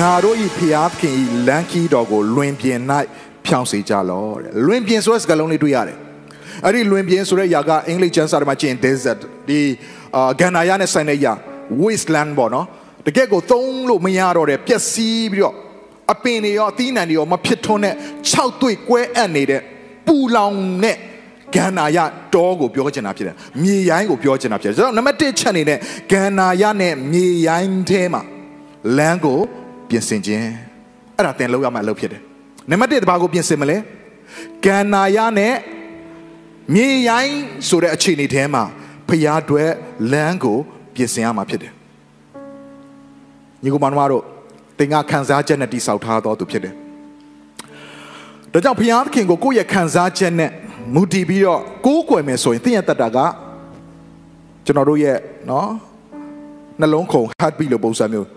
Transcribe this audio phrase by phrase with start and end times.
[0.00, 2.78] ငါတို့ဤဖျားသခင်ဤလန်ကီတော်ကိုလွင်ပြင်၌
[3.46, 5.98] ဖြောင်းစေကြလောတဲ့လွင်ပြင်ဆိုတဲ့စကားလုံးလေးတွေ့ရတယ်
[6.64, 9.60] အဲ့ဒီလွင်ပြင်ဆိုတဲ့ຢာကအင်္ဂလိပ်ကျမ်းစာထဲမှာကျင် desert ဒီ
[10.16, 11.32] အာဂန္နာယနဲ့ဆိုင်တဲ့ຢာ
[11.82, 12.66] wasteland ပေါ့နော်
[13.06, 15.56] တကယ့်ကိုသုံးလို့မရတော့တဲ့ပျက်စီးပြီးတော့
[16.12, 17.94] အပင်တွေရောအသီးနှံတွေရောမဖြစ်ထွန်းတဲ့
[18.32, 19.60] 6တွေ့ကွဲအပ်နေတဲ့
[20.06, 20.96] ပူလောင်တဲ့
[21.54, 21.98] ဂန္နာယ
[22.34, 25.78] တောကိုပြောချင်တာဖြစ်တယ်မြေရိုင်းကိုပြောချင်တာဖြစ်တယ်ဆိုတော့နံပါတ်1ချက်အနေနဲ့
[26.12, 28.22] ဂန္နာယနဲ့မြေရိုင်းထဲမှာ
[28.98, 29.40] လမ်းကို
[29.88, 30.46] ပြင်ဆင်ခြင်း
[31.16, 32.22] အဲ့ဒါသင်လုပ်ရမယ့်အလုပ်ဖြစ်တယ်
[32.70, 33.76] နံပါတ်1တပါးကိုပြင်ဆင်မလဲ
[34.64, 35.54] ကန္နာယနဲ့
[36.74, 37.36] မြေရိုင်း
[37.68, 38.64] ဆိုတဲ့အခြေအနေထဲမှာ
[39.08, 39.64] ဖျားတွေ
[40.12, 40.58] လမ်းကို
[40.94, 41.72] ပြင်ဆင်ရမှာဖြစ်တယ်
[43.62, 44.24] ညီကောင်မတို့
[44.78, 46.74] သင်ကခံစားချက်နဲ့တိဆောက်ထားတော်သူဖြစ်တယ်
[48.52, 50.50] ဒါကြောင့်ဘုရားသခင်ကိုကိုယ့်ရဲ့ခံစားချက်နဲ့
[50.94, 53.18] မူတည်ပြီးတော့ကိုးကွယ်မယ်ဆိုရင်သင်ရဲ့တတ်တာက
[54.64, 55.16] ကျွန်တော်တို့ရဲ့
[55.50, 55.68] နော်
[56.80, 58.28] နှလုံးခုန် heartbeat လို့ပုံစံမျိုး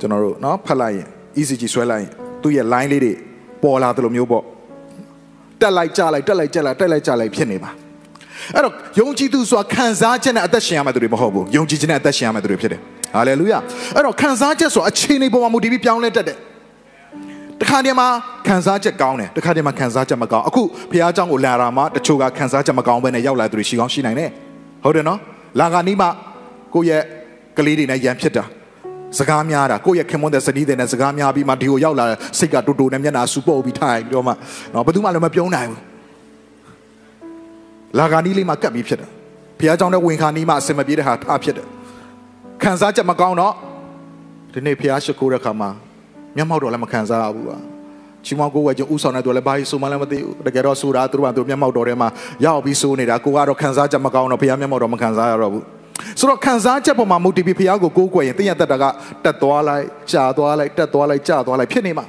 [0.00, 1.06] ကျွန်တော်တို့เนาะဖတ်လိုက်ရင်
[1.38, 2.10] ECG ဆွဲလိုက်ရင်
[2.42, 3.12] သူ့ရဲ့ line လေးတွေ
[3.62, 4.44] ပေါ်လာတယ်လို့မျိုးပေါ့
[5.60, 7.70] တက်လိုက်ကြလိုက်တက်လိုက်ကြလိုက်တက်လိုက်ကြလိုက်ဖြစ်နေပါ
[8.54, 12.80] အဲ့တော့ယုံကြည်သူဆိုတာခံစားချက်နဲ့အသက်ရှင်ရမယ့်သူတွေမဟုတ်ဘူးယုံကြည်ခြင်းနဲ့အသက်ရှင်ရမယ့်သူတွေဖြစ်တယ်
[13.14, 13.58] ဟာလေလုယာ
[13.94, 16.36] အဲ့တော့ခံစားချက်ဆိုအခြေအနေပေါ်မှာမူတည်ပြီးပြောင်းလဲတတ်တယ်
[17.60, 18.08] တခါတည်းမှာ
[18.46, 24.30] ခံစားချက်ကောင်းတယ်တခါတည်းမှာခံစားချက်မကောင်းအခုဘုရားเจ้าကိုလာတာမှာတချို့ကခံစားချက်မကောင်းဘဲနဲ့ရောက်လာသူတွေရှိကောင်းရှိနိုင်တယ်
[24.84, 25.18] ဟုတ်တယ်နော်
[25.60, 26.06] လာကနီးမှ
[26.74, 27.02] ကိုယ့်ရဲ့
[27.56, 28.44] ကလေးတွေနဲ့ရန်ဖြစ်တာ
[29.19, 32.05] စကားများတာကိုယ့်ရဲ့ခင်မွန်းတဲ့ဇနီးတဲ့နဲ့စကားများပြီးမှဒီကိုရောက်လာ
[32.39, 34.33] စိတ်ကတူတူနဲ့မျက်နှာစူပုတ်ပြီးထိုင်ပြီးတော့မှ
[34.73, 35.79] နော်ဘယ်သူမှလည်းမပြုံးနိုင်ဘူး
[37.97, 39.09] လာဂာနီးလေးမှကတ်ပြီးဖြစ်တယ်
[39.59, 41.67] ဘုရားကျောင်းတဲ့ဝင်ခါနီးမှအစင်မပြေတဲ့ဟာထားဖြစ်တယ်
[42.63, 43.53] ခံစားချက်မကောင်းတော့
[44.53, 45.69] ဒီနေ့ဘုရားရှိခိုးတဲ့ခါမှာ
[46.35, 47.57] မျက်မှောက်တော့လည်းမခံစားရဘူးပါ
[48.25, 52.09] ချီမောင်ကိုဝဲကျဥဆောင်တဲ့သူလည်းဘာကြီးဆိုမှလည်းမသိဘူးတကယ်တော့ဆိုတာသူတို့ကသူမျက်မှောက်တော်ထဲမှာ
[52.45, 55.65] ရောက်ပြီးဆိုနေတာကိုကတော့ခံစားချက်မကောင်းတော့ဘုရားမျက်မှောက်တော့မခံစားရတော့ဘူး
[56.19, 58.83] ဆိုတော့ခံစားချက်ပေါ်မှာမူတည်ပြီးဖះကိုကိုးကွယ်ရင်တင်းရတတ်တာက
[59.23, 62.05] တက်သွားလိုက်ကြာသွားလိုက်တက်သွားလိုက်ကြာသွားလိုက်ဖြစ်နေမှာ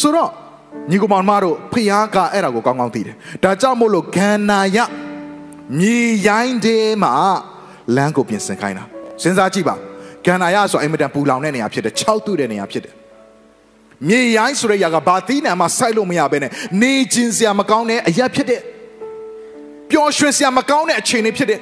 [0.00, 0.30] ဆိုတော့
[0.90, 4.78] ညီကောင်မတို့ဖះကအဲ့ဒါကိုကောင်းကောင်းသိတယ်ဒါကြောင့်မို့လို့ဂန္နာယ
[5.78, 7.14] မြေရိုင်းတဲမှာ
[7.96, 8.84] လမ်းကိုပြင်ဆင်ခိုင်းတာ
[9.22, 9.74] စဉ်းစားကြည့်ပါ
[10.26, 12.94] ဂန္နာယဆိုအင်မတန်ပူလောင်တဲ့နေရာဖြစ်တယ်၆တုတဲ့နေရာဖြစ်တယ်
[14.08, 16.50] မြေရိုင်းဆိုတဲ့ຢာကဘာသီးနံမှာစိုက်လို့မရဘဲနဲ့
[16.82, 18.60] နေခြင်းစရာမကောင်းတဲ့အရာဖြစ်တယ်
[19.90, 21.60] ပျော်ရွှင်စရာမကောင်းတဲ့အခြေအနေဖြစ်တယ်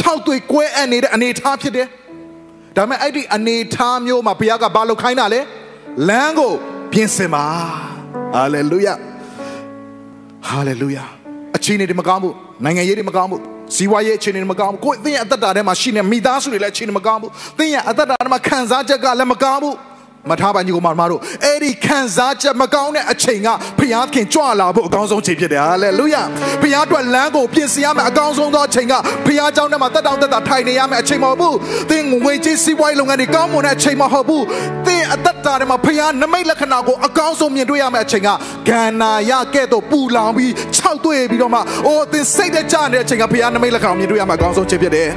[0.00, 1.86] 6တွေ့ကွဲအပ်နေတဲ့အနေထားဖြစ်တယ်။
[2.76, 5.40] ဒါပေမဲ့အဲ့ဒီအနေထားမျိုးမှာဘုရားကဘာလုပ်ခိုင်းတာလဲ။
[6.08, 6.52] လမ်းကို
[6.92, 7.44] ပြင်ဆင်ပါ။
[8.34, 8.94] ဟာလေလုယာ။
[10.48, 11.04] ဟာလေလုယာ။
[11.56, 13.40] အခြေအနေတွေမကောင်းဘူး။နိုင်ငံရေးတွေမကောင်းဘူး။
[13.74, 19.74] စီးပွားရေးအခြေအနေတွေမကောင်းဘူး။ကိုယ်သင်ရဲ့အသက်တာထဲမှာရှိနေမိသားစုတွေလည်းအခြေအနေမကောင်းဘူး။သင်ရဲ့အသက်တာထဲမှာခံစားချက်ကလည်းမကောင်းဘူး။
[20.30, 26.22] မထားပါညီကောင်မတို့အဲ့ဒီခံစားချက်မကောင်းတဲ့အချိန်ကဘုရားခင်ကြွလာဖို့အကောင်းဆုံးချိန်ဖြစ်တယ်ဟာလေလုယာ
[26.62, 28.94] ဘုရားအတွက်လမ်းကိုပြင်ဆင်ရမယ်အကောင်းဆုံးသောအချိန်က
[29.26, 31.56] ဘုရားကြောင့်ထဲမှာတက်တောင့်တက်တာထိုင်နေရမယ်အချိန်မဟုတ်ဘူး
[31.90, 34.44] သင်ငွေကြေးစီးပွားရေးလုပ်ငန်းတွေကောင်းမွန်တဲ့အချိန်မဟုတ်ဘူး
[34.86, 38.28] သင်အသက်တာထဲမှာဘုရားနမိတ်လက္ခဏာကိုအကောင်းဆုံးမြင်တွေ့ရမယ်အချိန်က
[38.68, 45.08] ဂန္နာယကဲ့သို့ပူလောင်ပြီးခြောက်တွေ့ပြီးတော့မှအိုးသင်စိတ်နဲ့ကြနေတဲ့အချိန်ကဘုရားနမိတ်လက္ခဏာမြင်တွေ့ရမယ်အကောင်းဆုံးချိန်ဖြစ်တယ်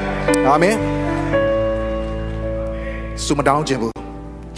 [0.47, 0.75] အာမင်
[3.25, 3.94] ဆုမတောင်းခြင်းဘူး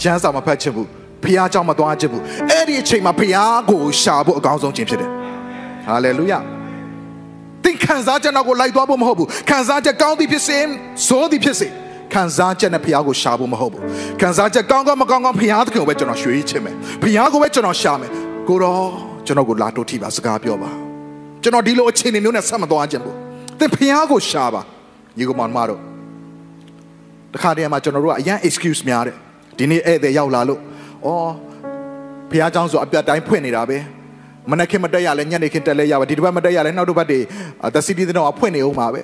[0.01, 0.87] ကျမ်းစာမဖတ်ခြင်းဘူး
[1.23, 3.37] ဖះเจ้าမသွားခြင်းဘူးအဲ့ဒီအချိန်မှာဖះ
[3.69, 5.09] ကိုရှာဖို့အကောင်းဆုံးခြင်းဖြစ်တယ်
[5.85, 6.39] ဟာလေလုယာ
[7.63, 10.59] သင်ခံစားချက်နောက်ကိုလိုက်သွားဖို့မဟုတ်ဘူးခံစားချက်ကောင်းသည်ဖြစ်စေ
[11.07, 11.67] ဆိုးသည်ဖြစ်စေ
[12.13, 13.83] ခံစားချက်နဲ့ဖះကိုရှာဖို့မဟုတ်ဘူး
[14.21, 18.11] ခံစားချက်ကောင်းကောင်းမကောင်းကောင်းဖះသခင်ကိုပဲကျွန်တော်ရွှေ့ချင်မယ်ဖះကိုပဲကျွန်တော်ရှာမယ်
[18.47, 18.85] ကိုတော့
[19.25, 20.71] ကျွန်တော်ကိုလာတို့ထိပါစကားပြောပါ
[21.43, 23.15] ကျွန်တော်ဒီလိုအခြေအနေမျိုးနဲ့ဆက်မသွားခြင်းဘူး
[23.59, 24.61] သင်ဖះကိုရှာပါ
[25.17, 25.79] ညီကောင်မတို့
[27.33, 29.17] တခါတည်းမှာကျွန်တော်တို့ကအရန် excuse များတယ်
[29.57, 30.59] ဒီနေ့ဧည့်သည်ရောက်လာလို့
[31.05, 31.31] အော်
[32.29, 33.77] ဖះเจ้าဆိုအပြတ်တိုင်းဖွင့်နေတာပဲ
[34.51, 37.19] မနက်ခင်းမတက်ရလဲညနေခင်းတက်လဲရပါဒီတစ်ပတ်မတက်ရလဲနောက်တစ်ပတ်တွေ
[37.75, 39.01] သစီတီတော့ဖွင့်နေအောင်ပါပဲ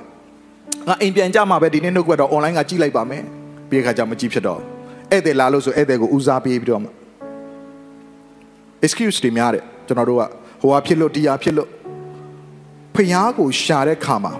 [0.87, 3.23] ငါအိမ်ပြန်ကြမှာပဲဒီနေ့နှုတ်ကတော့ online ကကြည့်လိုက်ပါမယ်
[3.69, 4.59] ပြီးခါကျမကြည့်ဖြစ်တော့
[5.11, 6.81] ဧည့်သည်လာလို့ဆိုဧည့်သည်ကိုဦးစားပေးပြီးတော့
[8.85, 10.23] excuse တွေများတယ်ကျွန်တော်တို့က
[10.61, 11.69] ဟိုဟာဖြစ်လို့တရားဖြစ်လို့
[12.95, 14.33] ဖះကိုရှာတဲ့ခါမှာ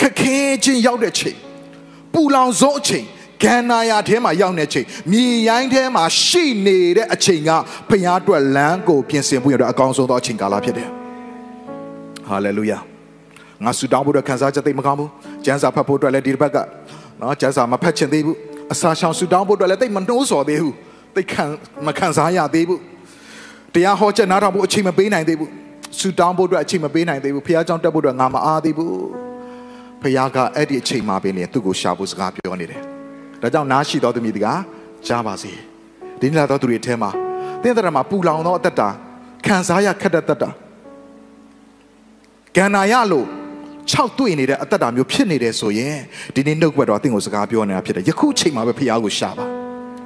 [0.00, 1.36] ခက်ခဲချင်းရောက်တဲ့ချိန်
[2.12, 3.06] ပူလောင်ဆုံးအချိန်
[3.43, 7.51] ဂန္နာယာထဲမှာရောက်နေချိန်မြေရိုင်းထဲမှာရှိနေတဲ့အချိန်က
[7.89, 10.87] ဖခင်အတွက်လမ်းကိုပြင်ဆင်ဖို့ရတဲ့အကောင်းဆုံးသောအချိန်ကာလဖြစ်တယ်။
[12.27, 12.77] ဟာလေလုယာ။
[13.63, 15.09] ငါဆူတောင်းဖို့အတွက်ခံစားချက်သိမကောင်းဘူး။
[15.45, 16.57] ကျမ်းစာဖတ်ဖို့အတွက်လည်းဒီတစ်ပတ်က
[17.21, 18.37] နော်ကျမ်းစာမဖတ်ချင်သေးဘူး။
[18.73, 20.73] အစာရှောင်ဆူတောင်းဖို့အတွက်လည်းတိတ်မနှိုးဆော်သေးဘူး
[21.15, 21.43] တိတ်ခံ
[21.87, 22.81] မခံစားရသေးဘူး
[23.73, 25.49] တရားဟောချက်နားထောင်ဖို့အချိန်မပေးနိုင်သေးဘူး
[25.99, 28.93] ဆူတောင်းဖို့အတွက်အချိန်မပေးနိုင်သေးဘူးဖခင်ကြောင့်တက်ဖို့အတွက်ငါမအားသေးဘူး
[30.01, 32.92] ဖခင်ကအဲ့ဒီအချိန်မှာပင်လေသူ့ကိုရှာဖို့စကားပြောနေတယ်
[33.43, 34.59] ဒါကြောင့်နားရှိတော်သူမြည်တကား
[35.07, 35.51] ကြားပါစေ
[36.19, 37.09] ဒီနေ့လာတော်သူတွေထဲမှာ
[37.63, 38.89] တင်းတရမှာပူလောင်သောအသက်တာ
[39.45, 40.49] ခံစားရခက်တဲ့သက်တာ
[42.55, 43.27] ကန္နာရလို့
[43.91, 45.97] 6တွေ့နေတဲ့အသက်တာမျိုးဖြစ်နေတယ်ဆိုရင်
[46.35, 49.45] ဒီနေ့နှုတ်ဘက်တော့အသင်ကိုစကားပြောနေတာဖြစ်တယ်ယခုချိန်မှာပဲဖခင်ကိုရှာပါ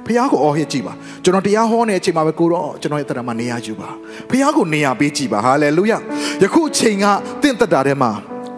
[0.06, 0.92] ဖះကိုအော်ဟစ်ကြည့်ပါ
[1.24, 3.88] ကျွန်တော်တရားဟောနေတဲ့အချိန်မှာပဲကိုတော့ကျွန်တော်ရဲ့တရားမှာနေရာယူပါ
[4.30, 5.92] ဖះကိုနေရာပေးကြည့်ပါဟာလေလုယ
[6.42, 7.04] ယခုချိန်က
[7.42, 8.10] တင့်သက်တာထဲမှာ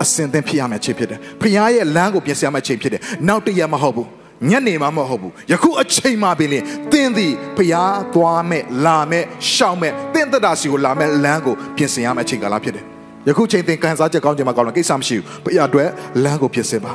[0.03, 4.09] အစင်သင်ဖြစ်ရမယ့်အချိန်ဖြစ်တယ်ဖះရဲ့လမ်းကိုပြင်ဆင်ရမယ့်အချိန်ဖြစ်တယ်နောက်တရမဟုတ်ဘူး
[4.49, 7.75] ညနေမှမဟုတ်ဘူးယခုအချိန်မှပင်လင်သင်သည်ဖះ
[8.15, 12.85] သွားမဲ့လာမဲ့ရှောက်မဲ့တင့်သက်တာစီကိုလာမဲ့လမ်းကိုပြင်ဆင်ရမယ့်အချိန်ကာလဖြစ်တယ်
[13.29, 15.89] ယခုချိန်သင်ကန်စားချက်ကောင်းခြင်းမကောင်းလို့ကိစ္စမရှိဘူးဖះအတွက်
[16.25, 16.93] လမ်းကိုပြင်ဆင်ပါ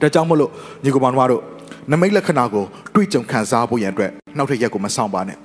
[0.00, 0.50] ဒါကြောင့်မို့လို့
[0.84, 1.42] ညီကောင်မတို့
[1.90, 2.64] နမိတ်လက္ခဏာကို
[2.94, 5.38] တွေးကြုံခံစားဖို့ရန်အတွက်နောက်ထပ်ရက်ကိုမဆောင်ပါနဲ့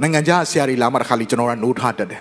[0.00, 2.20] နိုင်ငံခြားဆရာတွေလာမှတခါလီကျွန်တော်ကနိုးထားတတ်တယ်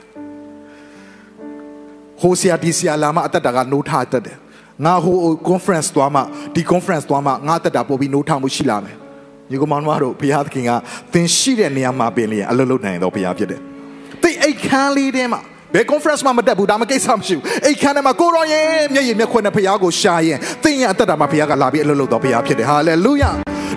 [2.22, 4.38] ဟိုဆရာဒီဆရာလာမှအသက်တာကနိုးထားတတ်တယ်
[4.86, 5.16] ငါဟို
[5.50, 6.22] conference သွားမှ
[6.56, 8.96] ဒီ conference သွားမှငါအသက်တာပို့ပြီးနိုးထားမှုရှိလာမယ်
[9.50, 10.72] ညီကောင်မတို့ဘုရားသခင်က
[11.14, 13.60] သင်ရှိတဲ့နေရာမှာပင်လျင်အလုပ်လုပ်နိုင်တော့ဘုရားဖြစ်တယ်
[14.24, 15.42] တိတ်အိတ်ခမ်းလေးထဲမှာ
[15.74, 23.32] ဘယ် conference မှမတက်ဘူးဒါမှကိစ္စမရှိဘူးအိတ်ခမ်းထဲမှာကိုရောရဲ့မျက်ရည်မျက်ခွန်းနဲ့ဘုရားကိုရှာရင်သင်ရဲ့အသက်တာမှာဘုရားကလာပြီးအလုပ်လုပ်တော့ဘုရားဖြစ်တယ်ဟာလေလုယာ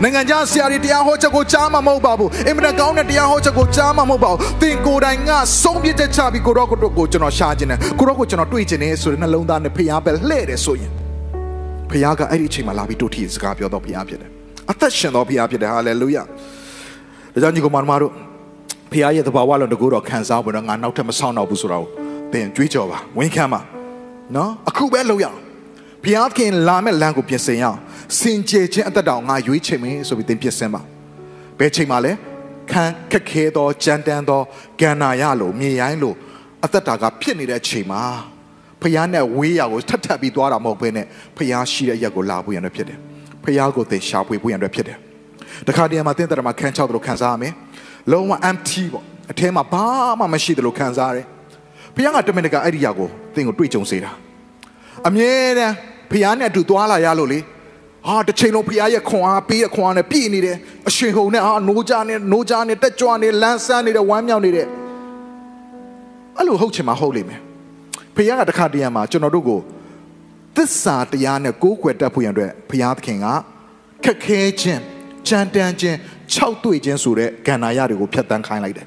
[0.04, 5.30] နိုင်ငံခြားဆရာတွေတရားဟောချက်ကိုကြားမှာမဟုတ်ပါဘူးအင်မတန်ကောင်းတဲ့တရားဟောချက်ကိုကြားမှာမဟုတ်ပါဘူးသင်ကိုယ်တိုင်က
[5.62, 10.92] ဆုံးဖြတ်ချက်ချပြီးကိုရောကိုကိုကျွန်တော်ရှာခြင်းနဲ့ကိုရောကိုကျွန်တော်တွေ့ခြင်းနဲ့ဆိုတဲ့နှလုံးသားနဲ့ဖရားပဲလှဲ့တယ်ဆိုရင်
[11.90, 14.30] ဖရားကအဲ့ဒီအချိန်မှာလာပြီးတို့ထီစကားပြောတော့ဖရားဖြစ်တယ်
[14.70, 18.12] အသက်ရှင်တော်ဖရားဖြစ်တယ်ဟာလေလုယာဒါကြောင့်ညီကောင်မတို့
[18.92, 21.86] ဖရားရဲ့သဘာဝလုံးတကူတော့ခံစားဖို့တော့ငါနောက်ထပ်မဆောင်တော့ဘူးဆိုတော့
[22.32, 23.60] သင်ကြွေးကြော်ပါဝန်ခံပါ
[24.36, 25.38] နော်အခုပဲလုပ်ရအောင်
[26.04, 27.78] ဘုရားခင်လာမဲ့လမ်းကိုပြင်ဆင်ရအောင်
[28.18, 30.80] စင်ကြယ်ခြင်းအသက်တောင်ငါရွေးချယ်မယ်ဆိုပြီးသင်ပြင်ဆင်ပါ
[31.58, 32.12] ဘယ်ချိန်မှလဲ
[32.70, 34.40] ခံခက်ခဲသောကြမ်းတမ်းသော
[34.80, 36.14] ကန္နာရလိုမြေရိုင်းလို
[36.64, 38.02] အသက်တာကဖြစ်နေတဲ့ချိန်မှာ
[38.80, 41.06] ဖះနဲ့ဝေးရကိုထပ်ထပ်ပြီးသွားတာမဟုတ်ဘဲနဲ့
[41.36, 42.98] ဖះရှိတဲ့ရက်ကိုလာဖို့ရန်ဖြစ်တယ်
[43.44, 44.98] ဖះကိုသင်ရှာဖွေဖို့ရန်ဖြစ်တယ်
[45.68, 47.52] တခါတည်းမှာသင်တရမှာခန်းချောက်တယ်လို့ခံစားရမယ်
[48.12, 49.84] လုံးဝ empty ပေါ့အထဲမှာဘာ
[50.20, 51.26] မှမရှိတယ်လို့ခံစားရတယ်
[51.94, 54.10] ဖះကတမင်တကာအဲ့ဒီယာကိုသင်ကိုတွေ့ကြုံစေတာ
[55.08, 55.74] အမြဲတမ်း
[56.10, 57.38] ဖះနဲ့အတူသွားလာရလို့လေ
[58.08, 60.56] ဟာတစ်ချိန်လုံးဖះရဲ့ခွန်အားပေးတဲ့ခွန်အားနဲ့ပြည့်နေတယ်
[60.88, 64.66] အရှင်ဟုန်နဲ့ဟာနိုးကြနဲ့နိုးကြနဲ့တက်ကြွနေလန်းဆန်းနေတဲ့ဝမ်းမြောက်နေတဲ့
[66.36, 67.40] အဲ့လိုဟုတ်ချင်မှဟုတ်လိမ့်မယ်
[68.16, 69.60] ဖះကတခါတည်းမှာကျွန်တော်တို့ကို
[70.56, 73.26] သစ္စာတရားနဲ့ကိုးကွယ်တတ်ဖို့ရန်အတွက်ဖះသခင်က
[74.04, 74.80] ခက်ခဲခြင်း
[75.28, 75.96] ကြမ်းတမ်းခြင်း
[76.32, 78.86] ခြောက်တွေ့ခြင်းဆိုတဲ့ကဏ္ဍရတွေကိုဖျက်ဆီးခိုင်းလိုက်တယ်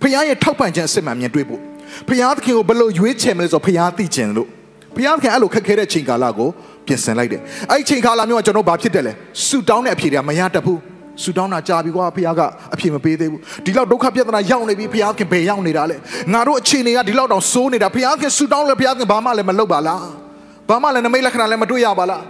[0.00, 1.60] ဖះရဲ့ထောက်ပံ့ခြင်းအစစ်မှန်မြင်တွေ့ဖို့
[2.08, 4.48] ဖះသခင်ကိုဘယ်လိုရွေးချယ်မလဲဆိုတော့ဖះသိခြင်းလို့
[4.96, 6.48] ဖះသခင်အဲ့လိုခက်ခဲတဲ့ချိန်ကာလကို
[6.88, 7.40] ပြင်ဆင်လိုက်တယ်
[7.70, 9.12] အဲ့ဒီချိန်ကာလမျိုးကကျွန်တော်ဘာဖြစ်တယ်လဲ
[9.46, 10.80] ဆူတောင်းတဲ့အဖြေတွေကမရတတ်ဘူး
[11.22, 12.40] ဆူတောင်းတာကြာပြီကွာဖះက
[12.74, 15.96] အဖြေမပေးသေးဘူးဒီလောက်ဒုက္ခပြဿနာရောက်နေပြီဖះခင်ဘယ်ရောက်နေတာလဲ
[16.32, 20.02] ငါတို့အခြေအနေကဒီလောက်တောင်ဆိုးနေတာဖះခင်ဆူတောင်းလဲဖះခင်ဘာမှလည်းမလုပ်ပါလား
[20.68, 22.22] ဘာမှလည်းနမိတ်လက္ခဏာလည်းမတွေ့ရပါလား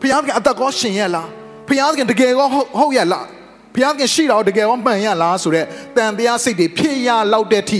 [0.00, 1.28] ဖះခင်အသက်ကောရှင်ရဲ့လား
[1.68, 2.48] ဖះခင်တကယ်ကော
[2.78, 3.26] ဟုတ်ရဲ့လား
[3.74, 5.66] ဖះခင်ရှိတော့တကယ်ကောမှန်ရလားဆိုတော့
[5.96, 7.78] တန်တရားစိတ်တွေဖြစ်ရလောက်တဲ့ထိ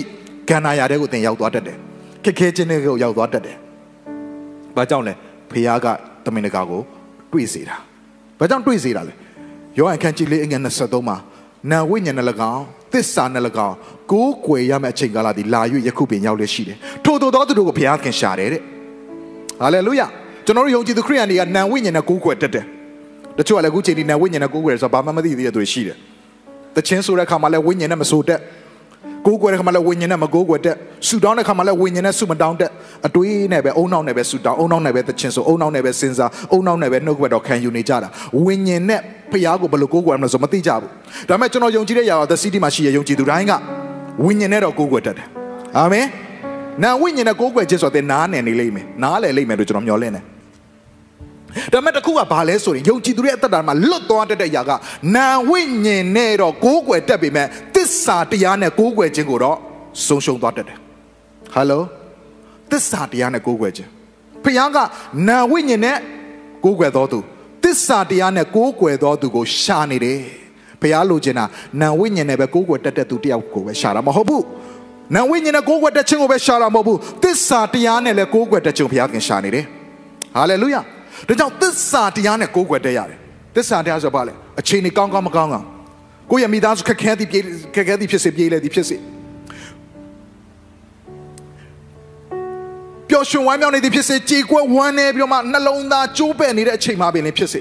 [0.49, 1.77] ကန္နာရတဲ့ကိုသင်ရောက်သွားတတ်တယ်
[2.25, 3.57] ခက်ခဲခြင်းတွေကိုရောက်သွားတတ်တယ်
[4.77, 5.15] ဘာကြောင့်လဲ
[5.51, 5.87] ဖះက
[6.27, 6.83] တမင်တကာကို
[7.33, 7.77] တွေ့စေတာ
[8.39, 9.15] ဘာကြောင့်တွေ့စေတာလဲ
[9.79, 11.17] ယောဟန်ခန်းကြီးလေးအငယ်23မှာ
[11.71, 13.77] နာဝိညာဉ်နဲ့၎င်းသစ္စာနဲ့၎င်း
[14.13, 18.63] ကိုးကွယ်ရမယ့်အချိန်ကာလဒီလာ၍ယခုပင်ရောက်လက်ရှိတယ်ထို့သောသောသူတို့ကိုဘုရားခင်ရှာတယ်တဲ့
[19.61, 20.03] ဟာလေလုယ
[20.47, 22.65] ကျွန်တော်တို့ယုံကြည်သူခရိယန်တွေကနာဝိညာဉ်နဲ့ကိုးကွယ်တတ်တယ်
[23.39, 25.97] တချို့ကလည်းအခုချိန်ဒီနာဝိညာဉ်နဲ့ကိုးကွယ်ဆိုတော့ဘာမှမသိသေးတဲ့သူတွေရှိတယ်
[26.77, 28.39] တချင်းဆိုတဲ့အခါမှာလည်းဝိညာဉ်နဲ့မဆိုတတ်
[29.27, 30.75] ကိုးကွယ်တဲ့ခါမှာလည်းဝိညာဉ်နဲ့မကိုးကွယ်တဲ့
[31.09, 32.71] ဆူတောင်းတဲ့ခါမှာလည်းဝိညာဉ်နဲ့ဆူမတောင်းတဲ့
[33.07, 38.09] အတွေးနဲ့ပဲအုံနောက်နဲ့ပဲဆူတောင်းအုံနောက်နဲ့ပဲတခြင်းဆိုအုံနောက်နဲ့ပဲစဉ်းစားအုံနောက်နဲ့ပဲနှုတ်ကပတ်တော်ခံယူနေကြတာ
[38.45, 39.01] ဝိညာဉ်နဲ့
[39.33, 40.91] ဖျားကိုဘယ်လိုကိုးကွယ်မလဲဆိုမသိကြဘူး
[41.29, 43.53] ဒါပေမဲ့ကျွန်တော်ယုံကြည်တဲ့ຢာတော့ The City မှာရှိရယုံကြည်သူတိုင်းက
[44.25, 45.27] ဝိညာဉ်နဲ့တော့ကိုးကွယ်တတ်တယ်
[45.79, 46.07] အာမင်
[46.83, 50.25] နာဝိညာဉ်နဲ့ကိုးကွယ်ခြင်းဆိုတဲ့နားနယ်နေလိမ့်မယ်နားလည်လိမ့်မယ်လို့ကျွန်တော်မျှော်လင့်တယ်
[51.73, 54.71] ဒါပေမဲ့တခုကဘာလဲဆိုရင်ယုံကြည်သူရဲ့အသက်တာမှာလွတ်သွားတတ်တဲ့ຢာက
[55.17, 59.57] နာဝိညာဉ်နဲ့တော့ကိုးကွယ်တတ်ပေမဲ့သ စ္စာတရားနဲ့ကိုးကွယ်ခြင်းကိုတော့
[60.07, 60.79] ဆုံးရှုံးသွားတတ်တယ်
[61.55, 61.83] ဟယ်လို
[62.71, 63.91] သစ္စာတရားနဲ့ကိုးကွယ်ခြင်း
[64.45, 64.79] ဖခင်က
[65.29, 65.97] နာဝိညာဉ်နဲ့
[66.65, 67.19] ကိုးကွယ်တော်သူ
[67.65, 70.19] သစ္စာတရားနဲ့ကိုးကွယ်တော်သူကိုရှာနေတယ်
[70.81, 71.45] ဖခင်လိုချင်တာ
[71.81, 74.45] နာဝိညာဉ်နဲ့ပဲကိုးကွယ်တတ်တဲ့သူတယောက်ကိုပဲရှာတာမဟုတ်ဘူး
[75.15, 79.65] နာဝိညာဉ်နဲ့ကိုးကွယ်တတ်ခြင်းကိုပဲရှာတာမဟုတ်ဘူးသစ္စာတရားနဲ့လည်းကိုးကွယ်တတ်ခြင်းဖခင်ကရှာနေတယ်
[80.37, 80.81] ဟာလေလုယာ
[81.29, 83.19] ဒါကြောင့်သစ္စာတရားနဲ့ကိုးကွယ်တတ်ရတယ်
[83.55, 85.67] သစ္စာတရားဆိုပါလေအချိန်ကြီးကောင်းကောင်းမကောင်းကောင်း
[86.33, 88.97] ကိုယ့်ရဲ့မိသားစုခက်ခဲသည်ပြေးခက်ခဲသည်ဖြစ်စေပြေးလေသည်ဖြစ်စေ
[93.09, 97.61] ပျော်ရွှင်ဝမ်းမြောက်နေသည်ဖြစ်စေကြေကွက်ဝမ်းနေပြီးတော့မှနှလုံးသားကျိုးပဲ့နေတဲ့အချိန်မှာပင်လည်းဖြစ်စေ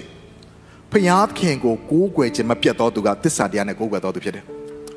[0.92, 4.44] ဖျားခင်ကိုကိုးကွယ်ခြင်းမပြတ်တော်သူကတစ္ဆာတရားနဲ့ကိုးကွယ်တော်သူဖြစ်တယ်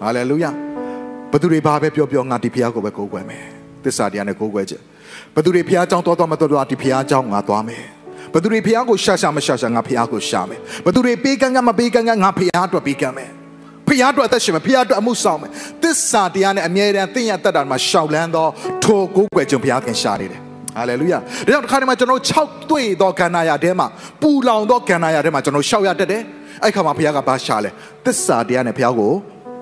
[0.01, 0.45] ဟာလေလုယ
[1.33, 3.45] ဘသူတွေဘာပဲပြောပြောငါဒီဖျားကိုပဲကိုးကွယ်မယ်
[3.85, 4.83] တစ္ဆာတရားနဲ့ကိုးကွယ်ခြင်း
[5.35, 7.85] ဘသူတွေဖျားကြောင်းတော်တော်မတော်တော်ဒီဖျားကြောင်းငါသွားမယ်
[8.35, 13.31] ဘသူတွေဖျားကိုရှာရှာမရှာရှာငါဖျားကိုရှာမယ်ဘသူတွေပေးကန်းကမပေးကန်းကငါဖျားအတွက်ပေးကန်းမယ်
[13.95, 15.51] ဖျားအတွက်အသက်ရှင်မယ်ဖျားအတွက်အမှုဆောင်မယ်
[15.83, 18.47] သစ္စာတရားနဲ့အမြဲတမ်းသင်ရတတ်တာမှာရှောက်လန်းသော
[18.85, 20.41] ထိုကိုးကွယ်ခြင်းဖျားခင်ရှာနေတယ်
[20.77, 23.87] ဟာလေလုယာဒါကြောင့်တစ်ခါတည်းမှာကျွန်တော်6တွေ့သောကန္နာရထဲမှာ
[24.23, 26.23] ပူလောင်သောကန္နာရထဲမှာကျွန်တော်ရှောက်ရတတ်တယ်
[26.63, 27.71] အဲ့ခါမှာဘုရားကဘာရှာလဲ
[28.05, 29.13] သစ္စာတရားနဲ့ဘုရားကို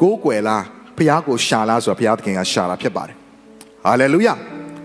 [0.02, 0.64] ကိုးကွယ်လား
[0.98, 3.16] ဘုရားကိုရှာလားဆိုတော့ဘုရားသခင်ကရှာတာဖြစ်ပါတယ်
[3.84, 4.34] ဟာလေလုယာ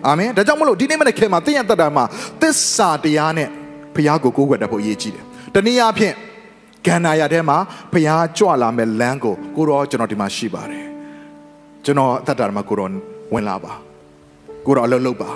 [0.08, 2.04] အာမင်ဒါကြောင့်မလို့ဒီနေ့မနေ့ခင်မှာသင်ရတတ်တာမှာ
[2.42, 3.48] သစ္စာတရားနဲ့
[3.96, 5.24] ဘုရားကိုကိုးကွယ်တတ်ဖို့အရေးကြီးတယ်
[5.56, 6.13] တနည်းအားဖြင့်
[6.88, 7.58] ကန္နာရထဲမှာ
[7.94, 10.86] ဘုရားကြွလာမဲ့လမ်းကိုကိုတော့ကျွန်တော်ဒီမှာရှိပါတယ်
[11.86, 12.91] ကျွန်တော်အသက်တာမှာကိုတော့
[13.34, 13.74] ဝင်လာပါ
[14.65, 15.32] ကိုတော့အလုပ်လုပ်ပါ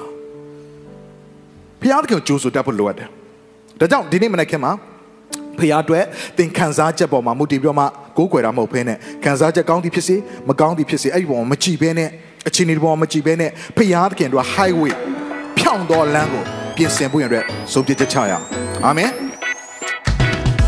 [1.81, 3.09] ဖျားသခင်ကိုကြိုးဆိုတတ်ဖို့လိုအပ်တယ်။
[3.79, 4.71] ဒါကြောင့်ဒီနေ့မနေ့ခင်မှာ
[5.59, 6.03] ဖျားအတွက်
[6.37, 7.85] သင်ခံစားချက်ပေါ်မှာမူတည်ပြီးတော့မှ
[8.17, 10.15] ကိုးကွယ်တာမဟုတ်ဘဲနဲ့ခံစားချက်ကောင်းသည်ဖြစ်စေ
[10.49, 12.09] မကောင်းသည်ဖြစ်စေအဲ့ဒီပေါ်မှာမကြည့်ဘဲနဲ့
[12.47, 14.93] အချိန်ဒီပေါ်မှာမကြည့်ဘဲနဲ့ဖျားသခင်တို့ highway
[15.57, 16.43] ဖြောင်းတော်လမ်းကို
[16.75, 18.45] ပြင်ဆင်ဖို့ရတဲ့ဆုံးဖြတ်ချက်ချရအောင်။
[18.85, 19.11] အာမင်။